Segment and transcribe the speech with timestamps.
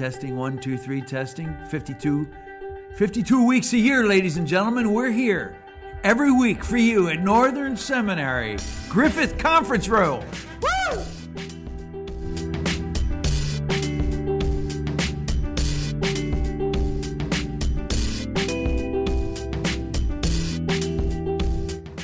[0.00, 1.54] Testing one, two, three, testing.
[1.68, 2.26] 52,
[2.94, 4.94] 52 weeks a year, ladies and gentlemen.
[4.94, 5.58] We're here
[6.02, 8.56] every week for you at Northern Seminary,
[8.88, 10.24] Griffith Conference Room.
[10.62, 11.04] Woo!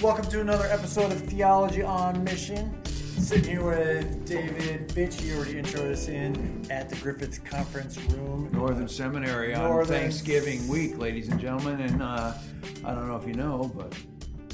[0.03, 2.79] Welcome to another episode of Theology on Mission.
[3.27, 5.21] Sitting here with David Fitch.
[5.21, 8.49] He already introed us in at the Griffith Conference Room.
[8.53, 11.81] Northern Seminary on Northern- Thanksgiving week, ladies and gentlemen.
[11.81, 12.35] And uh,
[12.85, 13.93] I don't know if you know, but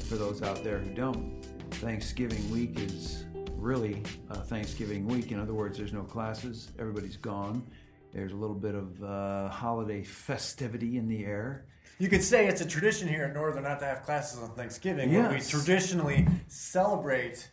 [0.07, 3.25] for those out there who don't, Thanksgiving week is
[3.57, 5.31] really uh, Thanksgiving week.
[5.31, 7.63] In other words, there's no classes, everybody's gone.
[8.11, 11.67] There's a little bit of uh, holiday festivity in the air.
[11.99, 15.13] You could say it's a tradition here at Northern not to have classes on Thanksgiving,
[15.13, 17.47] where we traditionally celebrate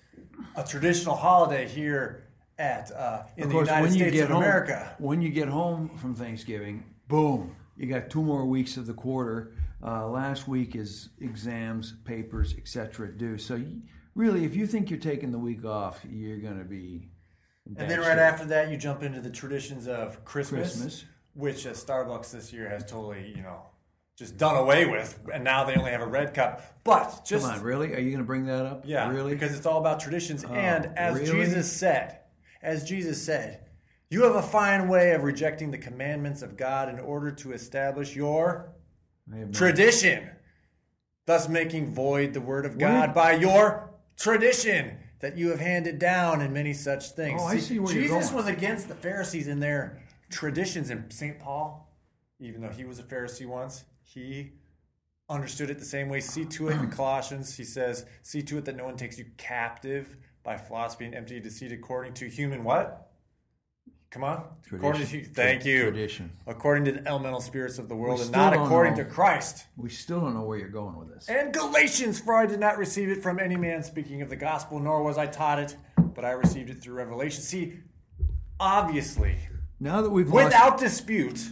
[0.57, 2.25] a traditional holiday here
[2.59, 4.95] at uh, in the United States of home, America.
[4.99, 9.55] when you get home from Thanksgiving, boom, you got two more weeks of the quarter.
[9.83, 13.11] Uh, last week is exams, papers, etc.
[13.11, 13.39] due.
[13.39, 13.81] So you,
[14.15, 17.09] really, if you think you're taking the week off, you're going to be.
[17.79, 18.19] And then right shape.
[18.19, 21.05] after that, you jump into the traditions of Christmas, Christmas.
[21.35, 23.63] which uh, Starbucks this year has totally, you know,
[24.21, 26.63] just done away with, and now they only have a red cup.
[26.85, 27.95] But just Come on, really?
[27.95, 28.85] Are you going to bring that up?
[28.87, 29.33] yeah, really?
[29.33, 30.45] because it's all about traditions.
[30.45, 31.31] Oh, and as really?
[31.47, 32.19] Jesus said,
[32.63, 33.65] as Jesus said,
[34.11, 38.15] you have a fine way of rejecting the commandments of God in order to establish
[38.15, 38.73] your
[39.53, 40.29] tradition,
[41.25, 43.15] thus making void the word of God What?
[43.15, 47.41] by your tradition that you have handed down and many such things.
[47.43, 51.41] Oh, I see where you're Jesus was against the Pharisees and their traditions, and St.
[51.41, 51.91] Paul,
[52.39, 54.53] even though he was a Pharisee once, he
[55.29, 56.21] understood it the same way.
[56.21, 59.27] See to it in Colossians, he says, see to it that no one takes you
[59.37, 63.07] captive by philosophy and empty deceit according to human what?
[64.11, 64.45] Come on.
[64.73, 65.83] According to, thank you.
[65.83, 66.33] Tradition.
[66.49, 69.05] According to the elemental spirits of the world and not according know.
[69.05, 69.67] to Christ.
[69.77, 71.29] We still don't know where you're going with this.
[71.29, 74.81] And Galatians, for I did not receive it from any man speaking of the gospel,
[74.81, 77.43] nor was I taught it, but I received it through revelation.
[77.43, 77.75] See,
[78.59, 79.37] obviously,
[79.79, 81.49] Now that we've lost, without dispute,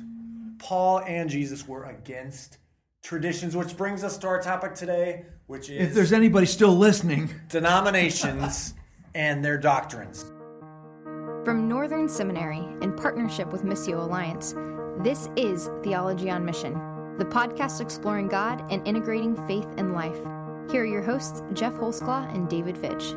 [0.59, 2.59] Paul and Jesus were against
[3.03, 7.31] traditions, which brings us to our topic today, which is if there's anybody still listening,
[7.49, 8.75] denominations
[9.15, 10.31] and their doctrines.
[11.45, 14.55] From Northern Seminary, in partnership with Missio Alliance,
[15.03, 16.75] this is Theology on Mission,
[17.19, 20.19] the podcast exploring God and integrating faith and life.
[20.71, 23.15] Here are your hosts, Jeff Holsclaw and David Fitch.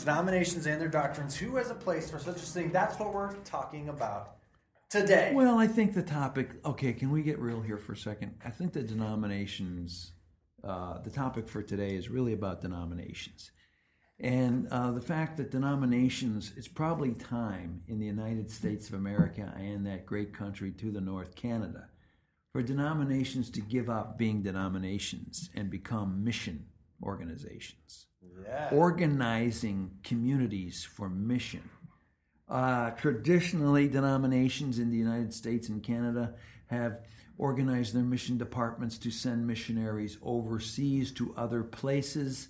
[0.00, 1.36] Denominations and their doctrines.
[1.36, 2.72] Who has a place for such a thing?
[2.72, 4.36] That's what we're talking about
[4.88, 5.32] today.
[5.34, 6.50] Well, I think the topic.
[6.64, 8.34] Okay, can we get real here for a second?
[8.44, 10.12] I think the denominations.
[10.62, 13.50] Uh, the topic for today is really about denominations,
[14.18, 16.52] and uh, the fact that denominations.
[16.56, 21.00] It's probably time in the United States of America and that great country to the
[21.00, 21.88] north, Canada,
[22.52, 26.66] for denominations to give up being denominations and become mission
[27.02, 28.06] organizations
[28.42, 28.68] yeah.
[28.72, 31.68] organizing communities for mission.
[32.48, 36.34] Uh, traditionally, denominations in the United States and Canada
[36.66, 37.00] have
[37.38, 42.48] organized their mission departments to send missionaries overseas to other places.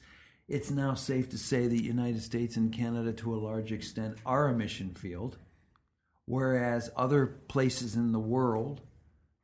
[0.48, 4.18] It's now safe to say that the United States and Canada, to a large extent,
[4.26, 5.36] are a mission field,
[6.26, 8.80] whereas other places in the world,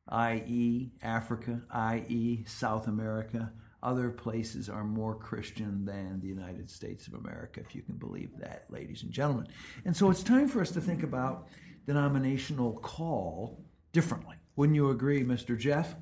[0.09, 3.53] i.e., Africa, i.e., South America,
[3.87, 8.37] other places are more Christian than the United States of America, if you can believe
[8.39, 9.47] that, ladies and gentlemen.
[9.85, 11.47] And so it's time for us to think about
[11.85, 14.35] denominational call differently.
[14.57, 15.57] Wouldn't you agree, Mr.
[15.57, 15.95] Jeff?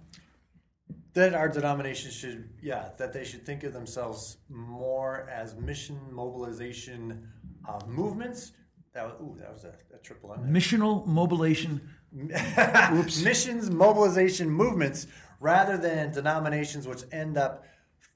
[1.13, 7.29] that our denominations should, yeah, that they should think of themselves more as mission mobilization
[7.67, 8.51] uh, movements.
[8.93, 10.53] That was, ooh, that was a, a triple M.
[10.53, 11.89] Missional mobilization.
[13.23, 15.07] Missions mobilization movements
[15.39, 17.63] rather than denominations which end up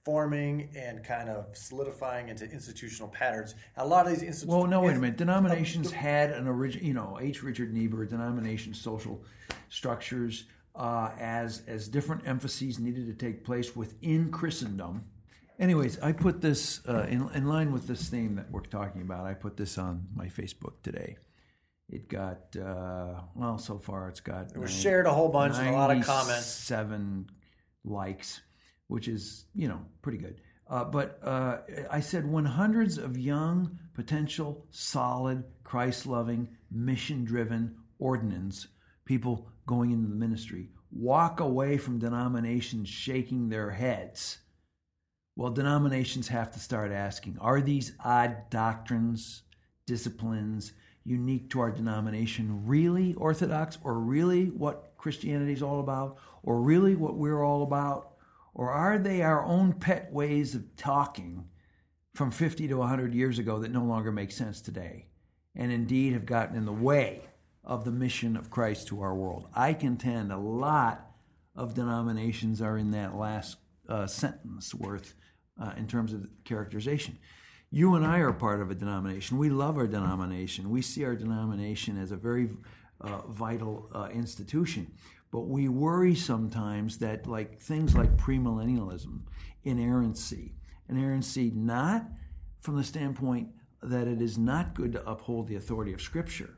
[0.09, 3.53] forming and kind of solidifying into institutional patterns.
[3.77, 4.51] A lot of these institutions.
[4.51, 5.17] Well, no, wait a minute.
[5.17, 7.44] Denominations had an original, you know, H.
[7.44, 9.23] Richard Niebuhr, denomination social
[9.69, 15.06] structures uh, as as different emphases needed to take place within Christendom.
[15.59, 19.27] Anyways, I put this uh, in, in line with this theme that we're talking about.
[19.27, 21.17] I put this on my Facebook today.
[21.88, 24.09] It got uh, well so far.
[24.09, 26.47] It's got It was shared a whole bunch and a lot of comments.
[26.47, 27.29] Seven
[27.83, 28.41] likes,
[28.89, 30.41] which is you know pretty good.
[30.68, 31.57] Uh, but uh,
[31.89, 38.68] I said when hundreds of young, potential, solid, Christ-loving, mission-driven ordinance
[39.06, 44.39] people going into the ministry walk away from denominations shaking their heads.
[45.35, 49.44] Well, denominations have to start asking are these odd doctrines,
[49.85, 50.74] disciplines
[51.06, 56.95] unique to our denomination really orthodox or really what Christianity is all about or really
[56.95, 58.13] what we're all about?
[58.59, 61.47] Or are they our own pet ways of talking
[62.13, 65.06] from 50 to 100 years ago that no longer make sense today
[65.56, 67.21] and indeed have gotten in the way
[67.63, 69.47] of the mission of Christ to our world?
[69.56, 71.09] I contend a lot
[71.56, 73.56] of denominations are in that last
[73.88, 75.13] uh, sentence worth
[75.57, 77.17] uh, in terms of characterization.
[77.71, 79.38] You and I are part of a denomination.
[79.38, 80.69] We love our denomination.
[80.69, 82.50] We see our denomination as a very
[83.01, 84.92] uh, vital uh, institution.
[85.31, 89.22] But we worry sometimes that, like things like premillennialism,
[89.63, 90.54] inerrancy,
[90.90, 92.06] inerrancy not
[92.62, 93.50] from the standpoint
[93.81, 96.57] that it is not good to uphold the authority of Scripture,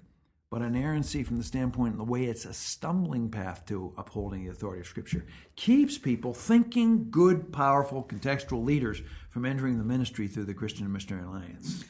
[0.50, 4.52] but inerrancy from the standpoint of the way it's a stumbling path to upholding the
[4.52, 10.46] authority of Scripture keeps people thinking good, powerful, contextual leaders from entering the ministry through
[10.46, 11.84] the Christian and Missionary Alliance.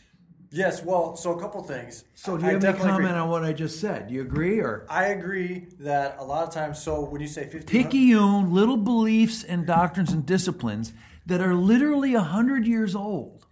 [0.53, 2.03] Yes, well, so a couple things.
[2.13, 3.19] So, do you I have any comment agree.
[3.19, 4.09] on what I just said?
[4.09, 4.85] Do you agree or?
[4.89, 6.81] I agree that a lot of times.
[6.81, 10.91] So when you say fifty, Picayune, little beliefs and doctrines and disciplines
[11.25, 13.45] that are literally 100 years old,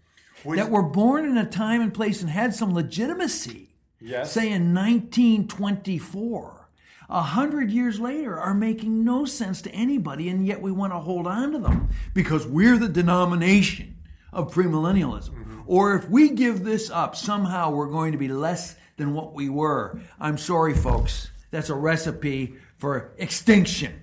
[0.44, 3.70] Which- that were born in a time and place and had some legitimacy,
[4.02, 4.34] Yes.
[4.34, 6.70] say in 1924,
[7.10, 11.00] a hundred years later are making no sense to anybody, and yet we want to
[11.00, 13.96] hold on to them because we're the denomination
[14.32, 15.30] of premillennialism.
[15.30, 15.62] Mm-hmm.
[15.66, 19.50] Or if we give this up, somehow we're going to be less than what we
[19.50, 20.00] were.
[20.20, 21.30] I'm sorry, folks.
[21.52, 24.02] That's a recipe for extinction.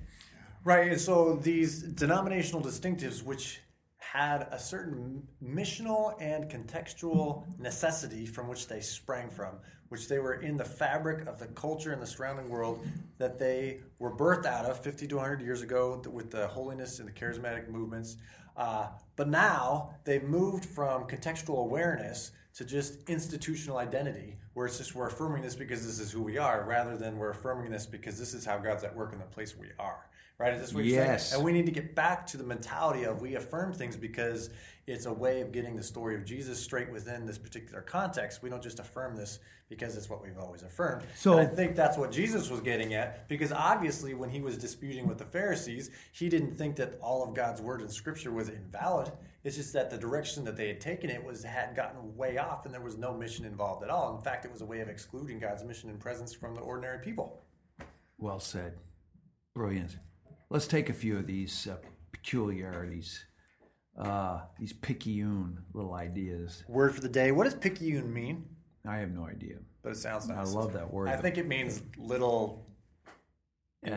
[0.64, 3.60] Right, and so these denominational distinctives, which
[3.98, 9.58] had a certain missional and contextual necessity from which they sprang from,
[9.88, 12.84] which they were in the fabric of the culture and the surrounding world
[13.18, 17.08] that they were birthed out of 50 to 100 years ago with the holiness and
[17.08, 18.16] the charismatic movements.
[18.56, 24.94] Uh, but now they've moved from contextual awareness to just institutional identity, where it's just
[24.94, 28.18] we're affirming this because this is who we are, rather than we're affirming this because
[28.18, 30.06] this is how God's at work in the place we are.
[30.38, 30.52] Right?
[30.52, 31.10] Is this what you're saying?
[31.12, 31.32] Yes.
[31.34, 34.50] And we need to get back to the mentality of we affirm things because
[34.86, 38.42] it's a way of getting the story of Jesus straight within this particular context.
[38.42, 39.38] We don't just affirm this
[39.70, 41.04] because it's what we've always affirmed.
[41.16, 44.58] So- And I think that's what Jesus was getting at because obviously when he was
[44.58, 48.50] disputing with the Pharisees, he didn't think that all of God's word in scripture was
[48.50, 49.10] invalid.
[49.42, 52.66] It's just that the direction that they had taken it was had gotten way off
[52.66, 54.14] and there was no mission involved at all.
[54.16, 56.98] In fact, it was a way of excluding God's mission and presence from the ordinary
[56.98, 57.42] people.
[58.18, 58.74] Well said.
[59.54, 59.96] Brilliant.
[60.48, 61.76] Let's take a few of these uh,
[62.12, 63.24] peculiarities,
[63.98, 66.62] uh, these picayune little ideas.
[66.68, 67.32] Word for the day.
[67.32, 68.44] What does picayune mean?
[68.86, 69.56] I have no idea.
[69.82, 70.38] But it sounds nice.
[70.38, 71.08] I love that word.
[71.08, 72.64] I think it means little.
[73.84, 73.90] uh,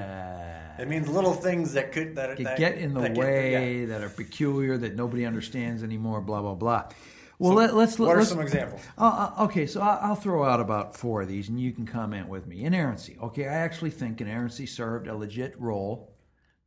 [0.79, 3.85] It means little things that could that, that get in the that get- way, yeah.
[3.87, 6.89] that are peculiar, that nobody understands anymore, blah, blah, blah.
[7.37, 8.81] Well, let, let's What are let's, some examples?
[8.97, 11.85] Uh, uh, okay, so I- I'll throw out about four of these, and you can
[11.85, 12.63] comment with me.
[12.63, 13.17] Inerrancy.
[13.21, 16.15] Okay, I actually think inerrancy served a legit role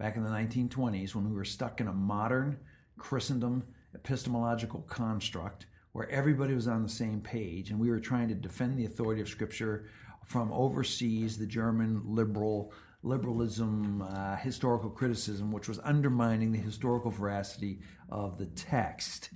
[0.02, 2.58] back in the 1920s when we were stuck in a modern
[2.98, 3.62] Christendom
[3.94, 8.76] epistemological construct where everybody was on the same page, and we were trying to defend
[8.76, 9.84] the authority of Scripture
[10.26, 12.72] from overseas, the German liberal
[13.04, 17.78] liberalism, uh, historical criticism, which was undermining the historical veracity
[18.10, 19.30] of the text.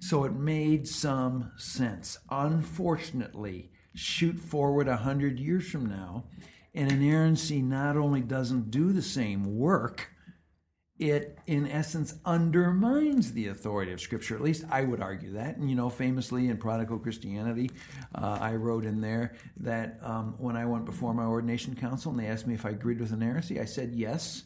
[0.00, 2.18] So it made some sense.
[2.28, 6.24] Unfortunately, shoot forward a hundred years from now,
[6.78, 10.12] and inerrancy not only doesn't do the same work,
[10.96, 14.36] it in essence undermines the authority of Scripture.
[14.36, 15.56] At least I would argue that.
[15.56, 17.72] And you know, famously in Prodigal Christianity,
[18.14, 22.20] uh, I wrote in there that um, when I went before my ordination council and
[22.20, 24.44] they asked me if I agreed with inerrancy, I said yes.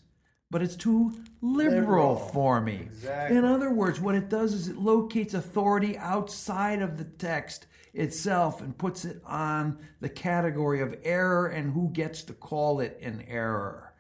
[0.50, 1.12] But it's too
[1.42, 2.16] liberal, Liberal.
[2.16, 2.80] for me.
[2.82, 3.36] Exactly.
[3.36, 8.60] In other words, what it does is it locates authority outside of the text itself
[8.60, 13.24] and puts it on the category of error and who gets to call it an
[13.28, 13.92] error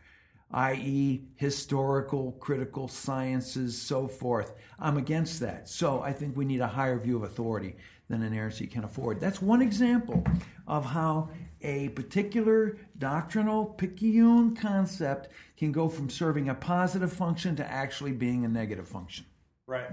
[0.52, 4.54] i.e., historical, critical sciences, so forth.
[4.78, 5.68] I'm against that.
[5.68, 7.76] So I think we need a higher view of authority
[8.08, 9.20] than inerrancy can afford.
[9.20, 10.22] That's one example
[10.66, 11.30] of how
[11.62, 18.44] a particular doctrinal picayune concept can go from serving a positive function to actually being
[18.44, 19.24] a negative function.
[19.66, 19.88] Right.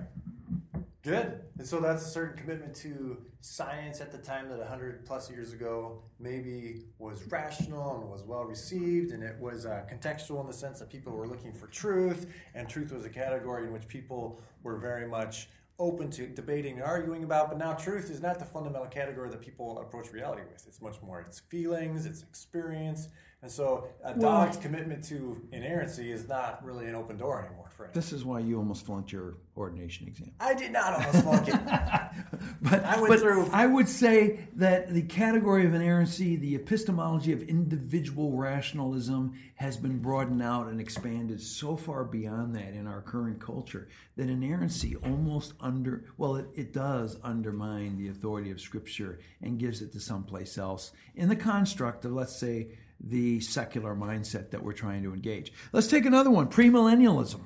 [1.02, 1.40] Good.
[1.58, 5.54] And so that's a certain commitment to science at the time that 100 plus years
[5.54, 10.54] ago maybe was rational and was well received, and it was uh, contextual in the
[10.54, 14.42] sense that people were looking for truth, and truth was a category in which people
[14.64, 15.48] were very much
[15.80, 17.48] open to debating and arguing about.
[17.48, 20.68] But now, truth is not the fundamental category that people approach reality with.
[20.68, 23.08] It's much more its feelings, its experience,
[23.42, 27.86] And so a dog's commitment to inerrancy is not really an open door anymore for
[27.86, 27.92] him.
[27.94, 30.32] This is why you almost flunked your ordination exam.
[30.42, 31.56] I did not almost flunk it.
[32.62, 37.32] But I went but through- I would say that the category of inerrancy, the epistemology
[37.32, 43.02] of individual rationalism, has been broadened out and expanded so far beyond that in our
[43.02, 49.20] current culture that inerrancy almost under well, it, it does undermine the authority of Scripture
[49.42, 52.68] and gives it to someplace else in the construct of, let's say,
[53.00, 55.52] the secular mindset that we're trying to engage.
[55.72, 57.42] Let's take another one: premillennialism.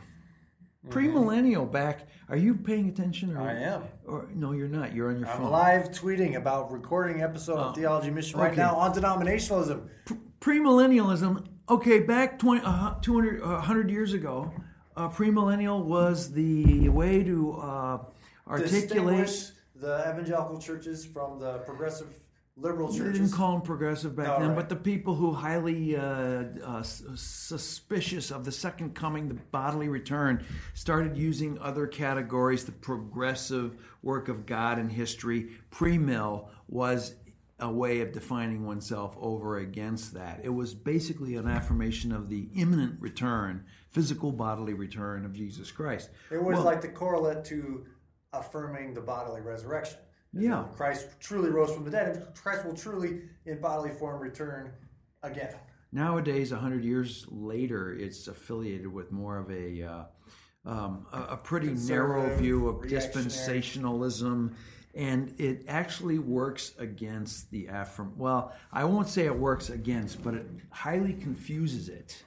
[0.89, 2.07] Premillennial back.
[2.27, 3.37] Are you paying attention?
[3.37, 3.83] Or, I am.
[4.05, 4.93] Or no, you're not.
[4.93, 5.51] You're on your I'm phone.
[5.51, 8.61] live tweeting about recording episode of Theology Mission right okay.
[8.61, 9.87] now on denominationalism.
[10.41, 11.45] Premillennialism.
[11.69, 14.51] Okay, back 20, uh, 200, uh, 100 years ago,
[14.97, 17.99] uh, premillennial was the way to uh,
[18.47, 19.51] articulate.
[19.75, 22.13] The evangelical churches from the progressive
[22.55, 24.55] liberal They didn't call them progressive back Oh, then, right.
[24.55, 30.45] but the people who highly uh, uh, suspicious of the second coming, the bodily return,
[30.75, 32.63] started using other categories.
[32.65, 37.15] The progressive work of God in history, pre-mill, was
[37.59, 40.41] a way of defining oneself over against that.
[40.43, 46.09] It was basically an affirmation of the imminent return, physical bodily return of Jesus Christ.
[46.29, 47.85] It was Well- like the correlate to
[48.31, 49.99] affirming the bodily resurrection.
[50.33, 50.65] Yeah.
[50.75, 54.71] Christ truly rose from the dead, and Christ will truly, in bodily form, return
[55.21, 55.53] again.
[55.91, 60.03] Nowadays, a hundred years later, it's affiliated with more of a uh,
[60.65, 64.53] um, a, a pretty narrow view of dispensationalism,
[64.95, 68.13] and it actually works against the affirm.
[68.17, 72.23] Well, I won't say it works against, but it highly confuses it.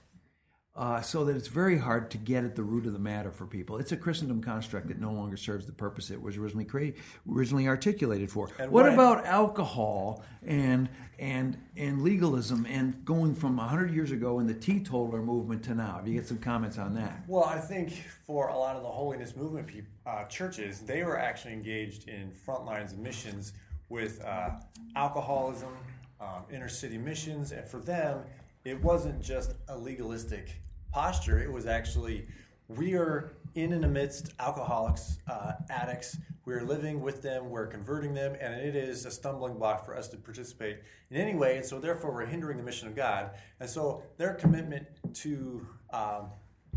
[0.76, 3.46] Uh, so that it's very hard to get at the root of the matter for
[3.46, 3.78] people.
[3.78, 7.00] It's a Christendom construct that no longer serves the purpose it was originally created,
[7.32, 8.50] originally articulated for.
[8.58, 14.38] And what when- about alcohol and and and legalism and going from hundred years ago
[14.38, 15.98] in the teetotaler movement to now?
[16.02, 17.24] If you get some comments on that.
[17.26, 17.94] Well, I think
[18.26, 22.30] for a lot of the holiness movement peop uh, churches, they were actually engaged in
[22.32, 23.54] front lines of missions
[23.88, 24.50] with uh,
[24.94, 25.72] alcoholism,
[26.20, 28.20] um, inner city missions, and for them,
[28.64, 30.50] it wasn't just a legalistic
[30.96, 31.38] posture.
[31.38, 32.26] It was actually
[32.68, 36.16] we are in and amidst alcoholics, uh, addicts.
[36.46, 37.50] We're living with them.
[37.50, 40.78] We're converting them, and it is a stumbling block for us to participate
[41.10, 41.58] in any way.
[41.58, 43.32] And so, therefore, we're hindering the mission of God.
[43.60, 44.86] And so, their commitment
[45.16, 46.30] to um,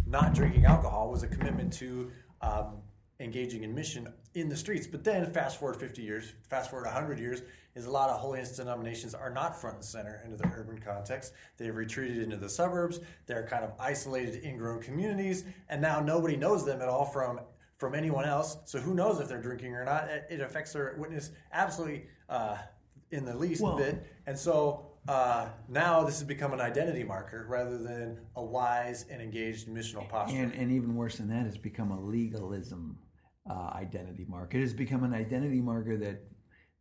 [0.06, 2.12] not drinking alcohol was a commitment to
[2.42, 2.74] um,
[3.20, 4.88] engaging in mission in the streets.
[4.88, 7.42] But then, fast forward 50 years, fast forward 100 years,
[7.76, 11.34] is a lot of holiness denominations are not front and center into the urban context.
[11.58, 13.00] They've retreated into the suburbs.
[13.26, 17.42] They're kind of isolated, ingrown communities, and now nobody knows them at all from
[17.78, 18.58] from anyone else.
[18.66, 20.10] So who knows if they're drinking or not?
[20.30, 22.58] It, affects their witness absolutely uh,
[23.12, 24.06] in the least Well- bit.
[24.28, 29.22] And so uh, now this has become an identity marker rather than a wise and
[29.22, 30.38] engaged missional posture.
[30.38, 32.98] And and even worse than that, it's become a legalism
[33.50, 34.58] uh, identity marker.
[34.58, 36.24] It has become an identity marker that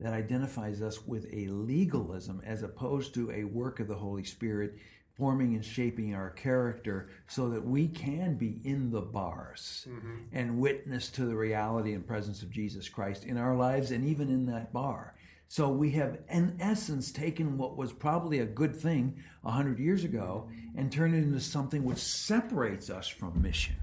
[0.01, 4.77] that identifies us with a legalism as opposed to a work of the Holy Spirit
[5.17, 9.89] forming and shaping our character so that we can be in the bars
[10.33, 14.29] and witness to the reality and presence of Jesus Christ in our lives and even
[14.31, 15.17] in that bar.
[15.49, 20.05] So we have, in essence, taken what was probably a good thing a hundred years
[20.05, 23.75] ago and turned it into something which separates us from mission.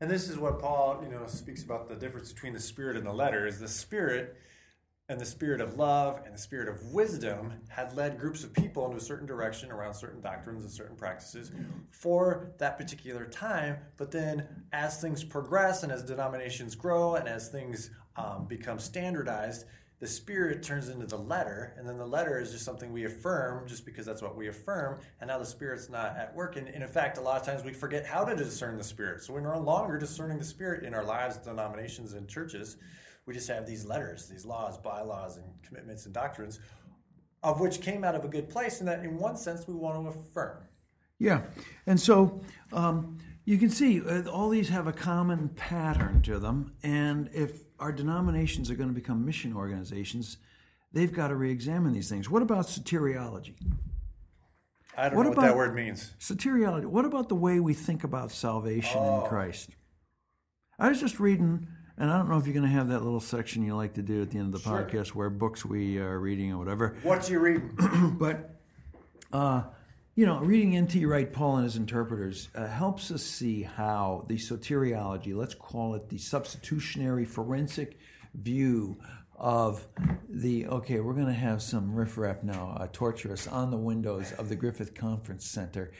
[0.00, 3.04] And this is what Paul, you know, speaks about the difference between the spirit and
[3.04, 4.36] the letter is the spirit
[5.08, 8.84] and the spirit of love and the spirit of wisdom had led groups of people
[8.84, 11.50] into a certain direction around certain doctrines and certain practices
[11.90, 13.78] for that particular time.
[13.96, 19.64] But then as things progress and as denominations grow and as things um, become standardized,
[20.00, 23.66] the spirit turns into the letter, and then the letter is just something we affirm
[23.66, 26.56] just because that's what we affirm, and now the spirit's not at work.
[26.56, 29.22] And, and in fact, a lot of times we forget how to discern the spirit.
[29.22, 32.76] So we're no longer discerning the spirit in our lives, denominations, and churches.
[33.26, 36.60] We just have these letters, these laws, bylaws, and commitments and doctrines,
[37.42, 40.00] of which came out of a good place, and that in one sense we want
[40.02, 40.62] to affirm.
[41.18, 41.42] Yeah,
[41.86, 42.40] and so
[42.72, 47.62] um, you can see uh, all these have a common pattern to them, and if
[47.80, 50.38] our denominations are going to become mission organizations,
[50.92, 52.28] they've got to re-examine these things.
[52.28, 53.54] What about soteriology?
[54.96, 56.12] I don't What know what that word means.
[56.18, 56.86] Soteriology.
[56.86, 59.70] What about the way we think about salvation in Christ?
[60.78, 63.20] I was just reading, and I don't know if you're going to have that little
[63.20, 64.82] section you like to do at the end of the Sure.
[64.82, 66.96] podcast where books we are reading or whatever.
[67.02, 68.16] What you reading?
[68.18, 68.56] but
[69.32, 69.62] uh,
[70.18, 71.06] you know, reading N.T.
[71.06, 76.08] Wright, Paul, and his interpreters uh, helps us see how the soteriology, let's call it
[76.08, 78.00] the substitutionary forensic
[78.34, 78.98] view
[79.36, 79.86] of
[80.28, 84.32] the okay, we're going to have some riffraff now uh, torture us on the windows
[84.32, 85.92] of the Griffith Conference Center.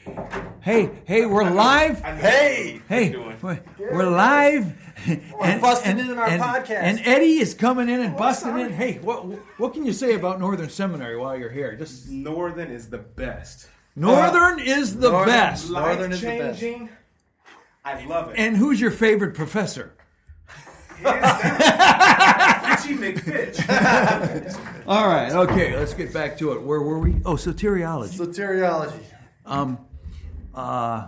[0.59, 2.01] Hey, hey, we're live.
[2.01, 4.73] Hey, Hey, we're, we're live.
[5.07, 6.71] We're busting in our and, podcast.
[6.71, 8.63] And Eddie is coming in and busting sorry.
[8.63, 8.73] in.
[8.73, 9.21] Hey, what
[9.57, 11.73] what can you say about Northern Seminary while you're here?
[11.77, 13.69] Just Northern is the best.
[13.95, 15.69] Northern is the Northern- best.
[15.69, 16.59] Northern Life is the best.
[16.59, 16.89] changing.
[17.83, 18.35] I love it.
[18.37, 19.93] And who's your favorite professor?
[20.99, 23.57] Richie McFitch.
[24.87, 26.61] All right, okay, let's get back to it.
[26.61, 27.15] Where were we?
[27.25, 28.17] Oh, soteriology.
[28.17, 29.03] soteriology.
[29.45, 29.79] Um,
[30.53, 31.07] uh,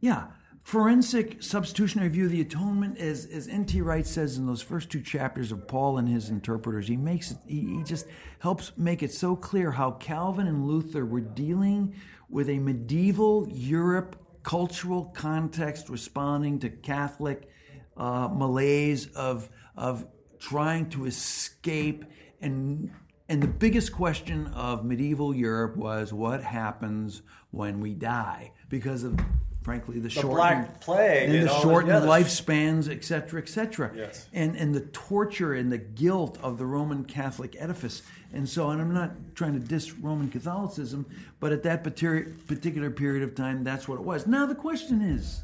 [0.00, 0.26] yeah,
[0.70, 3.80] forensic substitutionary view of the atonement, as as N.T.
[3.80, 7.38] Wright says in those first two chapters of Paul and his interpreters, he makes it.
[7.44, 8.06] He, he just
[8.38, 11.96] helps make it so clear how Calvin and Luther were dealing
[12.28, 17.50] with a medieval Europe cultural context, responding to Catholic
[17.96, 20.06] uh, malaise of of
[20.38, 22.04] trying to escape
[22.40, 22.92] and
[23.28, 29.18] and the biggest question of medieval Europe was what happens when we die because of
[29.62, 33.90] frankly the, shortened Black Plague and the shortened the lifespans et cetera et cetera.
[33.94, 34.26] Yes.
[34.32, 38.02] and and the torture and the guilt of the Roman Catholic edifice.
[38.32, 41.06] And so and I'm not trying to diss Roman Catholicism
[41.40, 44.26] but at that particular particular period of time that's what it was.
[44.26, 45.42] Now the question is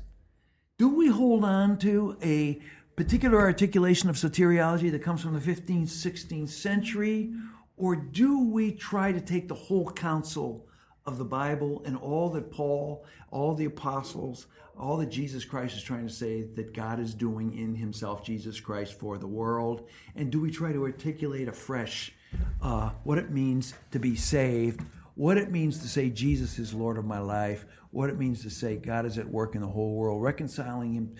[0.79, 2.61] do we hold on to a
[2.97, 7.33] particular articulation of soteriology that comes from the 15th, 16th century,
[7.77, 10.67] or do we try to take the whole counsel
[11.07, 14.47] of the Bible and all that Paul, all the apostles,
[14.79, 18.61] all that Jesus Christ is trying to say that God is doing in himself, Jesus
[18.61, 19.89] Christ, for the world?
[20.15, 22.13] And do we try to articulate afresh
[22.61, 24.81] uh, what it means to be saved?
[25.17, 28.51] what it means to say Jesus is Lord of my life, what it means to
[28.51, 31.15] say God is at work in the whole world, reconciling him,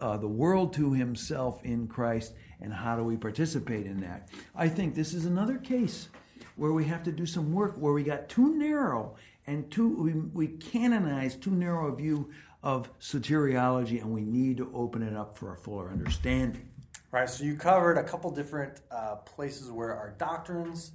[0.00, 4.30] uh, the world to Himself in Christ, and how do we participate in that?
[4.56, 6.08] I think this is another case
[6.56, 10.12] where we have to do some work where we got too narrow and too we,
[10.12, 12.30] we canonized too narrow a view
[12.64, 16.66] of soteriology, and we need to open it up for a fuller understanding.
[17.12, 20.92] Right, so you covered a couple different uh, places where our doctrines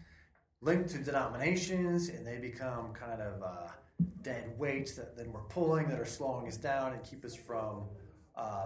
[0.61, 3.67] link to denominations and they become kind of uh,
[4.23, 7.83] dead weights that then we're pulling that are slowing us down and keep us from
[8.35, 8.65] uh,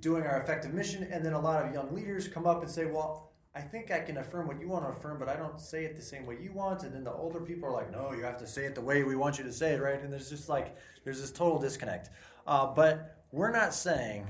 [0.00, 1.06] doing our effective mission.
[1.10, 4.00] And then a lot of young leaders come up and say, Well, I think I
[4.00, 6.36] can affirm what you want to affirm, but I don't say it the same way
[6.40, 6.82] you want.
[6.82, 9.04] And then the older people are like, No, you have to say it the way
[9.04, 10.00] we want you to say it, right?
[10.02, 12.10] And there's just like, there's this total disconnect.
[12.46, 14.26] Uh, but we're not saying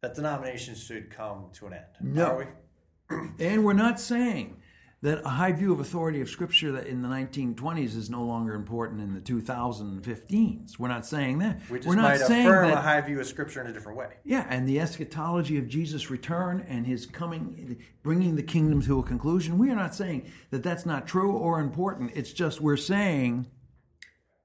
[0.00, 1.84] that denominations should come to an end.
[2.00, 2.26] No.
[2.26, 2.46] Are we?
[3.38, 4.56] And we're not saying
[5.04, 8.54] that a high view of authority of Scripture that in the 1920s is no longer
[8.54, 10.78] important in the 2015s.
[10.78, 11.60] We're not saying that.
[11.68, 12.78] We just we're not might saying affirm that.
[12.78, 14.14] a high view of Scripture in a different way.
[14.24, 19.02] Yeah, and the eschatology of Jesus' return and his coming, bringing the kingdom to a
[19.02, 19.58] conclusion.
[19.58, 22.12] We are not saying that that's not true or important.
[22.14, 23.46] It's just we're saying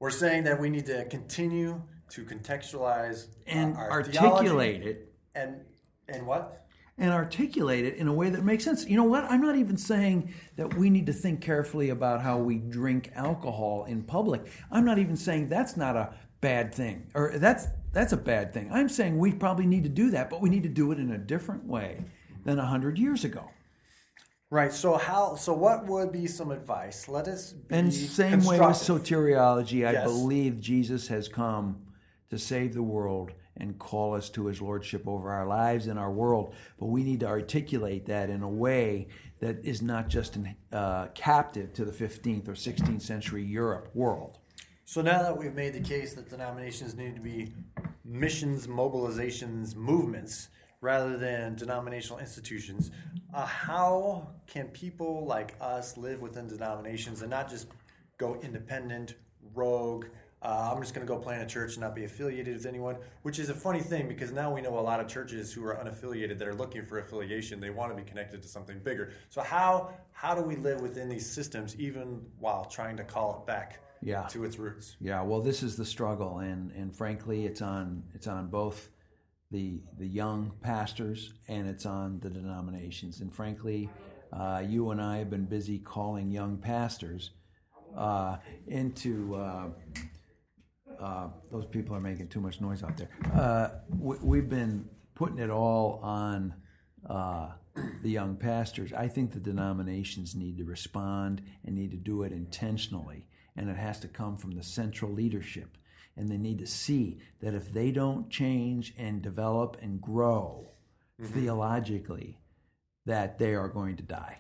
[0.02, 5.62] We're saying that we need to continue to contextualize and articulate it and
[6.10, 6.66] and what?
[7.00, 8.86] And articulate it in a way that makes sense.
[8.86, 9.24] You know what?
[9.24, 13.86] I'm not even saying that we need to think carefully about how we drink alcohol
[13.86, 14.46] in public.
[14.70, 18.70] I'm not even saying that's not a bad thing or that's that's a bad thing.
[18.72, 21.12] I'm saying we probably need to do that, but we need to do it in
[21.12, 22.04] a different way
[22.44, 23.50] than 100 years ago.
[24.52, 24.74] Right.
[24.74, 25.36] So how?
[25.36, 27.08] So what would be some advice?
[27.08, 30.06] Let us be And same way with soteriology, I Yes.
[30.06, 31.78] believe Jesus has come
[32.30, 36.12] to save the world and call us to his lordship over our lives and our
[36.12, 36.54] world.
[36.80, 39.08] But we need to articulate that in a way
[39.40, 44.40] that is not just in, uh, captive to the 15th or 16th century Europe world.
[44.86, 47.54] So now that we've made the case that denominations need to be
[48.04, 50.50] missions, mobilizations, movements
[50.82, 52.90] rather than denominational institutions,
[53.34, 57.68] uh, how can people like us live within denominations and not just
[58.18, 59.14] go independent,
[59.54, 60.06] rogue?
[60.42, 62.66] Uh, I'm just going to go play in a church and not be affiliated with
[62.66, 65.66] anyone, which is a funny thing because now we know a lot of churches who
[65.66, 67.60] are unaffiliated that are looking for affiliation.
[67.60, 69.12] They want to be connected to something bigger.
[69.30, 73.48] So how how do we live within these systems even while trying to call it
[73.48, 74.28] back Yeah.
[74.28, 74.96] to its roots?
[75.02, 78.90] Yeah, well, this is the struggle, and and frankly, it's on it's on both
[79.52, 83.20] the the young pastors and it's on the denominations.
[83.20, 83.90] And frankly,
[84.32, 87.32] uh, you and I have been busy calling young pastors
[87.98, 89.36] uh, into.
[91.00, 93.10] Uh, those people are making too much noise out there.
[93.34, 94.86] Uh, we, we've been
[95.16, 96.54] putting it all on
[97.10, 97.50] uh,
[98.04, 98.92] the young pastors.
[98.94, 103.78] I think the denominations need to respond and need to do it intentionally, and it
[103.78, 105.78] has to come from the central leadership.
[106.18, 110.72] And they need to see that if they don't change and develop and grow
[111.24, 112.40] theologically,
[113.06, 114.40] that they are going to die.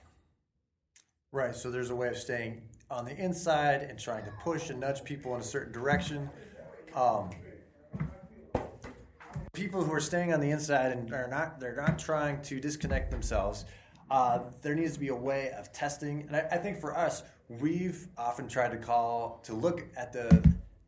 [1.32, 1.56] Right.
[1.56, 5.04] So there's a way of staying on the inside and trying to push and nudge
[5.04, 6.30] people in a certain direction.
[6.96, 7.30] Um,
[9.54, 13.12] people who are staying on the inside and are not they're not trying to disconnect
[13.12, 13.66] themselves.
[14.10, 17.24] Uh, there needs to be a way of testing, and I, I think for us,
[17.48, 20.44] we've often tried to call to look at the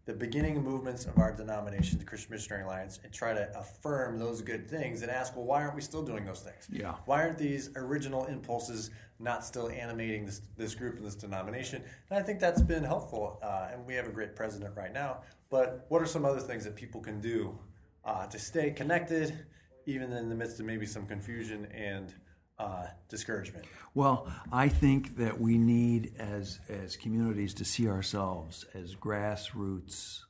[0.06, 4.42] the beginning movements of our denomination, the Christian Missionary Alliance, and try to affirm those
[4.42, 6.68] good things and ask, well, why aren't we still doing those things?
[6.72, 6.96] Yeah.
[7.06, 11.84] Why aren't these original impulses not still animating this, this group and this denomination?
[12.10, 15.20] And I think that's been helpful, uh, and we have a great president right now.
[15.52, 17.58] But what are some other things that people can do
[18.04, 19.38] uh, to stay connected,
[19.86, 22.14] even in the midst of maybe some confusion and
[22.62, 23.65] uh, discouragement?
[23.93, 30.21] Well, I think that we need, as as communities, to see ourselves as grassroots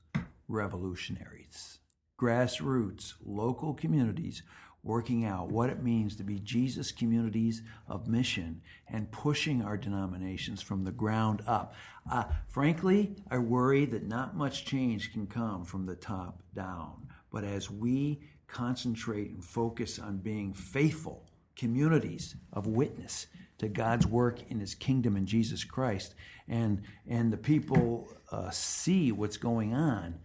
[0.47, 1.79] revolutionaries,
[2.19, 4.43] grassroots local communities
[4.83, 10.61] working out what it means to be Jesus communities of mission and pushing our denominations
[10.61, 11.75] from the ground up.
[12.11, 17.07] Uh, frankly, I worry that not much change can come from the top down.
[17.31, 21.30] But as we concentrate and focus on being faithful
[21.61, 23.27] communities of witness
[23.59, 26.15] to God's work in His kingdom in Jesus Christ,
[26.47, 30.15] and and the people uh, see what's going on,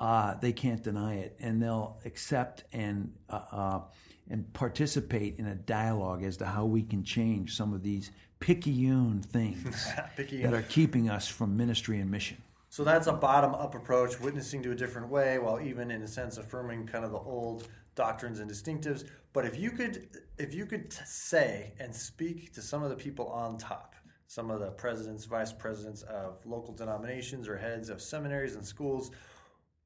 [0.00, 3.80] uh, they can't deny it, and they'll accept and uh, uh
[4.30, 9.20] and participate in a dialogue as to how we can change some of these picayune
[9.22, 12.36] things that are keeping us from ministry and mission.
[12.70, 16.08] So that's a bottom up approach, witnessing to a different way, while even in a
[16.08, 19.08] sense affirming kind of the old doctrines and distinctives.
[19.32, 22.96] But if you could, if you could t- say and speak to some of the
[22.96, 23.94] people on top,
[24.26, 29.10] some of the presidents, vice presidents of local denominations or heads of seminaries and schools,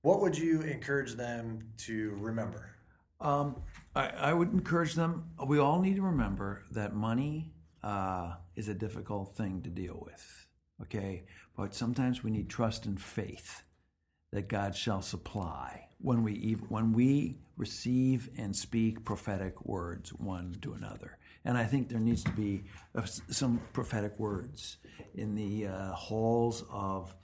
[0.03, 2.71] what would you encourage them to remember?
[3.21, 3.63] Um,
[3.95, 5.31] I, I would encourage them.
[5.47, 10.47] We all need to remember that money uh, is a difficult thing to deal with.
[10.83, 11.23] Okay,
[11.57, 13.63] but sometimes we need trust and faith
[14.33, 20.57] that God shall supply when we ev- when we receive and speak prophetic words one
[20.63, 21.19] to another.
[21.45, 24.79] And I think there needs to be uh, some prophetic words
[25.15, 27.15] in the uh, halls of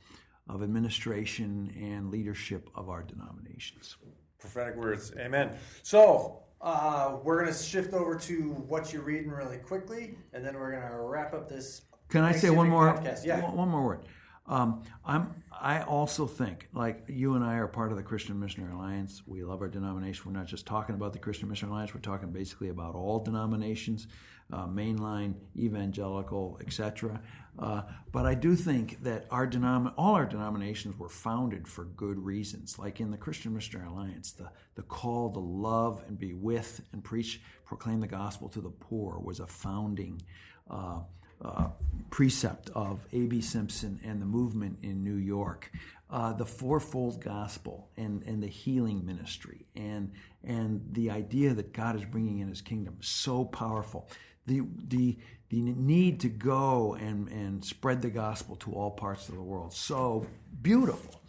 [0.48, 3.96] of administration and leadership of our denominations.
[4.38, 5.12] Prophetic words.
[5.18, 5.50] Amen.
[5.82, 10.54] So uh, we're going to shift over to what you're reading really quickly, and then
[10.54, 11.82] we're going to wrap up this.
[12.08, 12.94] Can I say one more?
[12.94, 13.24] podcast.
[13.24, 13.42] Yeah.
[13.42, 14.06] One, one more word.
[14.48, 15.42] Um, I'm.
[15.60, 19.22] I also think, like you and I are part of the Christian Missionary Alliance.
[19.26, 20.22] We love our denomination.
[20.26, 21.94] We're not just talking about the Christian Missionary Alliance.
[21.94, 24.06] We're talking basically about all denominations,
[24.52, 27.20] uh, mainline, evangelical, etc.
[27.58, 27.82] Uh,
[28.12, 32.78] but I do think that our denom- all our denominations were founded for good reasons.
[32.78, 37.02] Like in the Christian Missionary Alliance, the the call to love and be with and
[37.02, 40.22] preach, proclaim the gospel to the poor was a founding.
[40.70, 41.00] Uh,
[41.44, 41.68] uh,
[42.10, 43.40] precept of A.B.
[43.40, 45.70] Simpson and the movement in New York,
[46.10, 50.12] uh, the fourfold gospel and, and the healing ministry, and
[50.44, 54.08] and the idea that God is bringing in His kingdom so powerful.
[54.46, 55.18] The the
[55.50, 59.74] the need to go and and spread the gospel to all parts of the world
[59.74, 60.26] so
[60.62, 61.20] beautiful.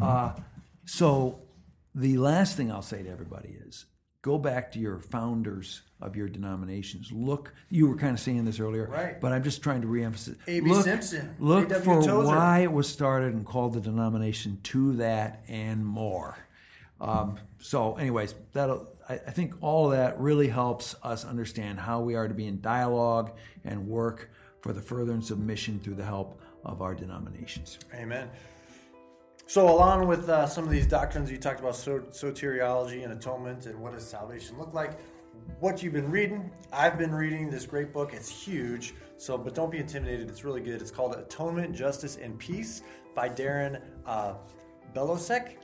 [0.00, 0.32] Uh,
[0.84, 1.40] so
[1.94, 3.86] the last thing I'll say to everybody is
[4.22, 7.10] go back to your founders of your denominations.
[7.12, 9.20] Look, you were kind of saying this earlier, Right.
[9.20, 10.36] but I'm just trying to reemphasize.
[10.46, 10.68] A.B.
[10.70, 11.84] Look, Simpson, Look A.W.
[11.84, 12.26] for Tozer.
[12.26, 16.36] why it was started and called the denomination to that and more.
[17.00, 18.70] Um, so, anyways, that
[19.08, 22.46] I, I think all of that really helps us understand how we are to be
[22.46, 23.32] in dialogue
[23.64, 24.30] and work
[24.62, 27.78] for the furtherance of mission through the help of our denominations.
[27.94, 28.28] Amen.
[29.48, 33.64] So, along with uh, some of these doctrines, you talked about so- soteriology and atonement
[33.64, 35.00] and what does salvation look like.
[35.58, 38.12] What you've been reading, I've been reading this great book.
[38.12, 38.92] It's huge.
[39.16, 40.28] So, but don't be intimidated.
[40.28, 40.82] It's really good.
[40.82, 42.82] It's called Atonement, Justice, and Peace
[43.14, 44.34] by Darrin uh,
[44.94, 45.56] Belousek.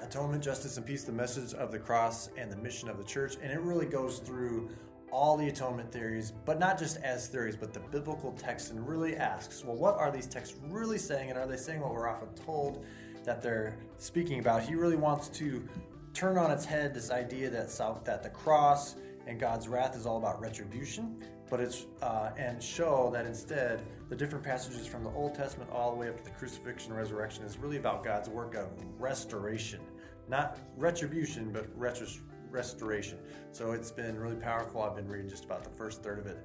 [0.00, 3.38] Atonement, Justice, and Peace: The Message of the Cross and the Mission of the Church,
[3.42, 4.70] and it really goes through
[5.14, 9.14] all the atonement theories, but not just as theories, but the biblical text, and really
[9.14, 12.28] asks, well, what are these texts really saying, and are they saying what we're often
[12.44, 12.84] told
[13.22, 14.64] that they're speaking about?
[14.64, 15.66] He really wants to
[16.14, 17.68] turn on its head this idea that
[18.04, 18.96] that the cross
[19.28, 24.16] and God's wrath is all about retribution, but it's uh, and show that instead the
[24.16, 27.44] different passages from the Old Testament all the way up to the crucifixion and resurrection
[27.44, 28.66] is really about God's work of
[28.98, 29.80] restoration,
[30.28, 32.18] not retribution, but retros-
[32.54, 33.18] restoration.
[33.52, 34.82] So it's been really powerful.
[34.82, 36.38] I've been reading just about the first third of it.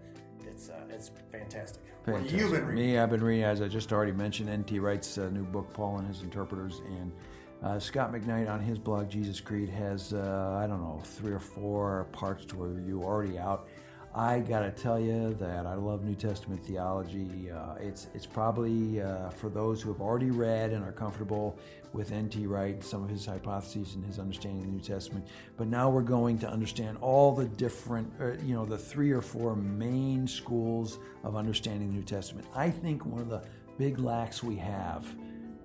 [0.45, 1.83] It's uh, it's fantastic.
[2.05, 2.93] What you've you been reading?
[2.93, 4.79] Me, I've been reading, as I just already mentioned, N.T.
[4.79, 7.11] Wright's uh, new book, Paul and His Interpreters, and
[7.61, 11.39] uh, Scot McKnight on his blog, Jesus Creed, has, uh, I don't know, three or
[11.39, 13.67] four parts to a review already out.
[14.13, 17.51] I got to tell you that I love New Testament theology.
[17.51, 21.59] Uh, it's it's probably uh, for those who have already read and are comfortable
[21.93, 22.47] with N.T.
[22.47, 25.27] Wright some of his hypotheses and his understanding of the New Testament.
[25.57, 29.21] But now we're going to understand all the different, uh, you know, the three or
[29.21, 32.47] four main schools of understanding the New Testament.
[32.55, 33.43] I think one of the
[33.77, 35.05] big lacks we have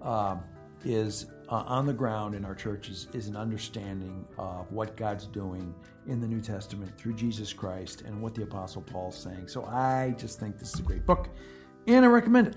[0.02, 0.42] um,
[0.84, 5.72] is uh, on the ground in our churches is an understanding of what God's doing
[6.08, 9.46] in the New Testament through Jesus Christ and what the Apostle Paul's saying.
[9.46, 11.28] So I just think this is a great book,
[11.86, 12.56] and I recommend it.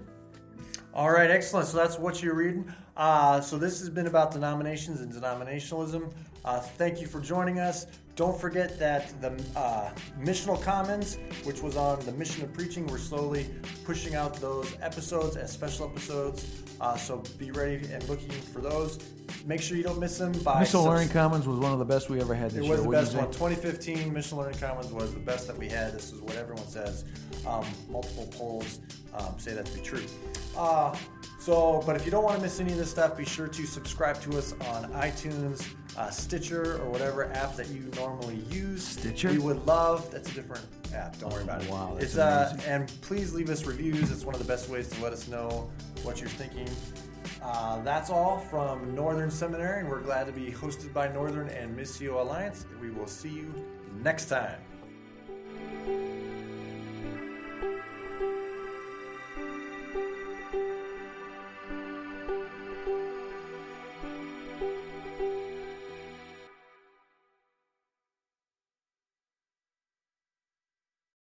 [0.96, 1.68] All right, excellent.
[1.68, 2.74] So that's what you're reading.
[2.96, 6.12] Uh, so this has been about denominations and denominationalism.
[6.44, 7.86] Uh, thank you for joining us.
[8.18, 12.98] Don't forget that the uh, Missional Commons, which was on the Mission of Preaching, we're
[12.98, 13.46] slowly
[13.86, 16.64] pushing out those episodes as special episodes.
[16.82, 18.98] Uh, so be ready and looking for those.
[19.46, 20.32] Make sure you don't miss them.
[20.40, 22.64] By Missile subs- Learning Commons was one of the best we ever had this It
[22.64, 22.72] year.
[22.72, 23.52] was the What'd best one.
[23.52, 25.94] 2015 Mission Learning Commons was the best that we had.
[25.94, 27.06] This is what everyone says.
[27.46, 28.80] Um, multiple polls
[29.14, 30.04] um, say that to be true.
[30.58, 30.96] Uh,
[31.48, 33.66] so, but if you don't want to miss any of this stuff, be sure to
[33.66, 38.86] subscribe to us on iTunes, uh, Stitcher, or whatever app that you normally use.
[38.86, 39.30] Stitcher?
[39.30, 40.12] We would love.
[40.12, 41.18] That's a different app.
[41.20, 41.70] Don't worry about it.
[41.70, 42.70] wow, it's uh, amazing.
[42.70, 44.12] and please leave us reviews.
[44.12, 45.70] It's one of the best ways to let us know
[46.04, 46.68] what you're thinking.
[47.42, 51.74] Uh, that's all from Northern Seminary, and we're glad to be hosted by Northern and
[51.80, 52.66] Missio Alliance.
[52.82, 53.54] We will see you
[54.04, 54.58] next time.